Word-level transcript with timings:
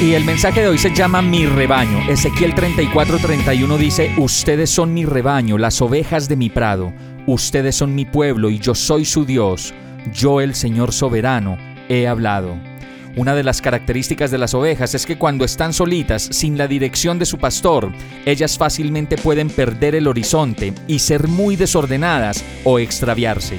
Y 0.00 0.12
el 0.12 0.24
mensaje 0.24 0.60
de 0.60 0.68
hoy 0.68 0.78
se 0.78 0.94
llama 0.94 1.22
Mi 1.22 1.46
rebaño. 1.46 2.10
Ezequiel 2.10 2.54
34:31 2.54 3.78
dice, 3.78 4.12
Ustedes 4.18 4.70
son 4.70 4.92
mi 4.92 5.04
rebaño, 5.04 5.58
las 5.58 5.80
ovejas 5.80 6.28
de 6.28 6.36
mi 6.36 6.50
prado. 6.50 6.92
Ustedes 7.26 7.74
son 7.74 7.94
mi 7.94 8.04
pueblo 8.04 8.50
y 8.50 8.58
yo 8.58 8.74
soy 8.74 9.04
su 9.04 9.24
Dios 9.24 9.74
yo 10.12 10.40
el 10.40 10.54
Señor 10.54 10.92
soberano 10.92 11.58
he 11.88 12.06
hablado. 12.06 12.56
Una 13.16 13.34
de 13.34 13.42
las 13.42 13.62
características 13.62 14.30
de 14.30 14.38
las 14.38 14.52
ovejas 14.52 14.94
es 14.94 15.06
que 15.06 15.16
cuando 15.16 15.44
están 15.44 15.72
solitas, 15.72 16.22
sin 16.22 16.58
la 16.58 16.68
dirección 16.68 17.18
de 17.18 17.24
su 17.24 17.38
pastor, 17.38 17.90
ellas 18.26 18.58
fácilmente 18.58 19.16
pueden 19.16 19.48
perder 19.48 19.94
el 19.94 20.06
horizonte 20.06 20.74
y 20.86 20.98
ser 20.98 21.26
muy 21.26 21.56
desordenadas 21.56 22.44
o 22.64 22.78
extraviarse. 22.78 23.56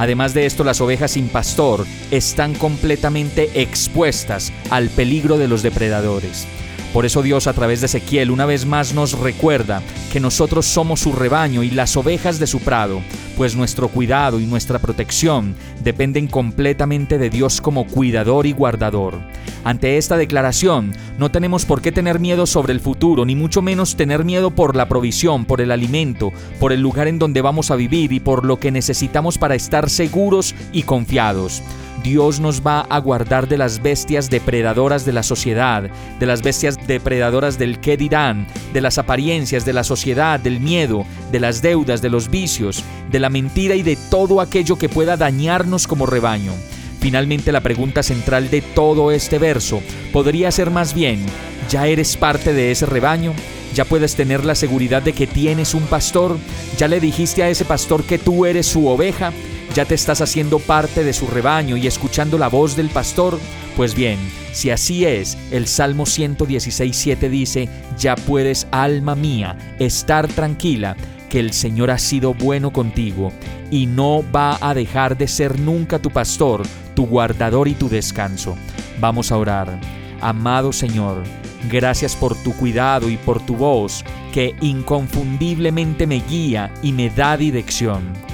Además 0.00 0.32
de 0.32 0.46
esto, 0.46 0.64
las 0.64 0.80
ovejas 0.80 1.10
sin 1.10 1.28
pastor 1.28 1.86
están 2.10 2.54
completamente 2.54 3.50
expuestas 3.60 4.50
al 4.70 4.88
peligro 4.88 5.36
de 5.36 5.46
los 5.46 5.62
depredadores. 5.62 6.48
Por 6.92 7.06
eso 7.06 7.22
Dios 7.22 7.46
a 7.46 7.52
través 7.52 7.80
de 7.80 7.86
Ezequiel 7.86 8.32
una 8.32 8.46
vez 8.46 8.66
más 8.66 8.94
nos 8.94 9.16
recuerda 9.18 9.80
que 10.12 10.18
nosotros 10.18 10.66
somos 10.66 10.98
su 10.98 11.12
rebaño 11.12 11.62
y 11.62 11.70
las 11.70 11.96
ovejas 11.96 12.40
de 12.40 12.48
su 12.48 12.58
prado, 12.58 13.00
pues 13.36 13.54
nuestro 13.54 13.88
cuidado 13.88 14.40
y 14.40 14.46
nuestra 14.46 14.80
protección 14.80 15.54
dependen 15.84 16.26
completamente 16.26 17.16
de 17.16 17.30
Dios 17.30 17.60
como 17.60 17.86
cuidador 17.86 18.46
y 18.46 18.52
guardador. 18.52 19.20
Ante 19.62 19.98
esta 19.98 20.16
declaración, 20.16 20.92
no 21.16 21.30
tenemos 21.30 21.64
por 21.64 21.80
qué 21.80 21.92
tener 21.92 22.18
miedo 22.18 22.46
sobre 22.46 22.72
el 22.72 22.80
futuro, 22.80 23.24
ni 23.24 23.36
mucho 23.36 23.62
menos 23.62 23.94
tener 23.94 24.24
miedo 24.24 24.50
por 24.50 24.74
la 24.74 24.88
provisión, 24.88 25.44
por 25.44 25.60
el 25.60 25.70
alimento, 25.70 26.32
por 26.58 26.72
el 26.72 26.80
lugar 26.80 27.06
en 27.06 27.20
donde 27.20 27.40
vamos 27.40 27.70
a 27.70 27.76
vivir 27.76 28.12
y 28.12 28.20
por 28.20 28.44
lo 28.44 28.58
que 28.58 28.72
necesitamos 28.72 29.38
para 29.38 29.54
estar 29.54 29.90
seguros 29.90 30.56
y 30.72 30.82
confiados. 30.82 31.62
Dios 32.02 32.40
nos 32.40 32.62
va 32.64 32.80
a 32.80 32.98
guardar 32.98 33.48
de 33.48 33.58
las 33.58 33.82
bestias 33.82 34.30
depredadoras 34.30 35.04
de 35.04 35.12
la 35.12 35.22
sociedad, 35.22 35.90
de 36.18 36.26
las 36.26 36.42
bestias 36.42 36.76
depredadoras 36.86 37.58
del 37.58 37.80
qué 37.80 37.96
dirán, 37.96 38.46
de 38.72 38.80
las 38.80 38.98
apariencias 38.98 39.64
de 39.64 39.72
la 39.72 39.84
sociedad, 39.84 40.40
del 40.40 40.60
miedo, 40.60 41.04
de 41.30 41.40
las 41.40 41.62
deudas, 41.62 42.00
de 42.00 42.10
los 42.10 42.30
vicios, 42.30 42.84
de 43.10 43.20
la 43.20 43.28
mentira 43.28 43.74
y 43.74 43.82
de 43.82 43.96
todo 43.96 44.40
aquello 44.40 44.76
que 44.76 44.88
pueda 44.88 45.16
dañarnos 45.16 45.86
como 45.86 46.06
rebaño. 46.06 46.52
Finalmente 47.00 47.52
la 47.52 47.60
pregunta 47.60 48.02
central 48.02 48.50
de 48.50 48.60
todo 48.60 49.10
este 49.10 49.38
verso 49.38 49.82
podría 50.12 50.50
ser 50.50 50.70
más 50.70 50.94
bien, 50.94 51.24
¿ya 51.70 51.86
eres 51.86 52.16
parte 52.16 52.52
de 52.52 52.70
ese 52.70 52.86
rebaño? 52.86 53.32
¿Ya 53.74 53.84
puedes 53.84 54.16
tener 54.16 54.44
la 54.44 54.54
seguridad 54.54 55.00
de 55.00 55.12
que 55.12 55.26
tienes 55.26 55.74
un 55.74 55.84
pastor? 55.84 56.36
¿Ya 56.76 56.88
le 56.88 56.98
dijiste 56.98 57.42
a 57.42 57.48
ese 57.48 57.64
pastor 57.64 58.02
que 58.04 58.18
tú 58.18 58.44
eres 58.44 58.66
su 58.66 58.88
oveja? 58.88 59.32
¿Ya 59.74 59.84
te 59.84 59.94
estás 59.94 60.20
haciendo 60.20 60.58
parte 60.58 61.04
de 61.04 61.12
su 61.12 61.28
rebaño 61.28 61.76
y 61.76 61.86
escuchando 61.86 62.38
la 62.38 62.48
voz 62.48 62.74
del 62.74 62.88
pastor? 62.88 63.38
Pues 63.76 63.94
bien, 63.94 64.18
si 64.52 64.70
así 64.70 65.04
es, 65.04 65.38
el 65.52 65.68
Salmo 65.68 66.06
116.7 66.06 67.30
dice, 67.30 67.68
ya 67.96 68.16
puedes, 68.16 68.66
alma 68.72 69.14
mía, 69.14 69.56
estar 69.78 70.26
tranquila, 70.26 70.96
que 71.28 71.38
el 71.38 71.52
Señor 71.52 71.92
ha 71.92 71.98
sido 71.98 72.34
bueno 72.34 72.72
contigo 72.72 73.32
y 73.70 73.86
no 73.86 74.24
va 74.34 74.58
a 74.60 74.74
dejar 74.74 75.16
de 75.16 75.28
ser 75.28 75.60
nunca 75.60 76.00
tu 76.00 76.10
pastor, 76.10 76.62
tu 76.96 77.06
guardador 77.06 77.68
y 77.68 77.74
tu 77.74 77.88
descanso. 77.88 78.56
Vamos 78.98 79.30
a 79.30 79.36
orar. 79.36 79.80
Amado 80.20 80.72
Señor, 80.72 81.22
gracias 81.70 82.16
por 82.16 82.34
tu 82.42 82.52
cuidado 82.56 83.08
y 83.08 83.16
por 83.16 83.40
tu 83.46 83.54
voz 83.54 84.04
que 84.32 84.56
inconfundiblemente 84.60 86.08
me 86.08 86.20
guía 86.28 86.72
y 86.82 86.90
me 86.90 87.08
da 87.08 87.36
dirección. 87.36 88.29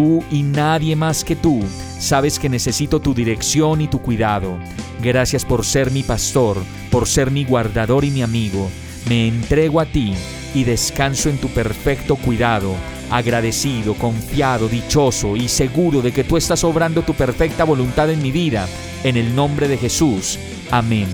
Tú 0.00 0.24
y 0.30 0.42
nadie 0.42 0.96
más 0.96 1.22
que 1.22 1.36
tú 1.36 1.62
sabes 1.98 2.38
que 2.38 2.48
necesito 2.48 3.00
tu 3.00 3.12
dirección 3.12 3.82
y 3.82 3.86
tu 3.86 4.00
cuidado. 4.00 4.58
Gracias 5.02 5.44
por 5.44 5.62
ser 5.62 5.90
mi 5.90 6.02
pastor, 6.02 6.56
por 6.90 7.06
ser 7.06 7.30
mi 7.30 7.44
guardador 7.44 8.06
y 8.06 8.10
mi 8.10 8.22
amigo. 8.22 8.70
Me 9.10 9.28
entrego 9.28 9.78
a 9.78 9.84
ti 9.84 10.14
y 10.54 10.64
descanso 10.64 11.28
en 11.28 11.36
tu 11.36 11.48
perfecto 11.48 12.16
cuidado, 12.16 12.74
agradecido, 13.10 13.92
confiado, 13.92 14.68
dichoso 14.68 15.36
y 15.36 15.48
seguro 15.48 16.00
de 16.00 16.12
que 16.12 16.24
tú 16.24 16.38
estás 16.38 16.64
obrando 16.64 17.02
tu 17.02 17.12
perfecta 17.12 17.64
voluntad 17.64 18.10
en 18.10 18.22
mi 18.22 18.32
vida. 18.32 18.66
En 19.04 19.18
el 19.18 19.36
nombre 19.36 19.68
de 19.68 19.76
Jesús. 19.76 20.38
Amén. 20.70 21.08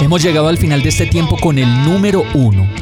Hemos 0.00 0.22
llegado 0.22 0.46
al 0.46 0.58
final 0.58 0.84
de 0.84 0.90
este 0.90 1.06
tiempo 1.06 1.36
con 1.36 1.58
el 1.58 1.66
número 1.84 2.22
uno 2.34 2.81